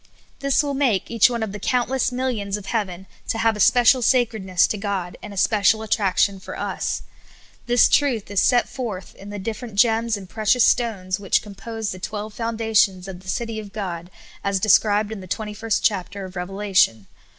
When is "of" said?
1.43-1.51, 2.57-2.65, 13.07-13.19, 13.59-13.73, 16.25-16.35